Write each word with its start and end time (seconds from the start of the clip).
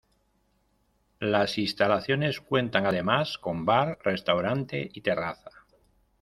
Las 1.19 1.59
instalaciones 1.59 2.41
cuentan 2.41 2.87
además 2.87 3.37
con 3.37 3.65
bar, 3.65 3.99
restaurante 4.03 4.89
y 4.91 5.01
terraza. 5.01 5.51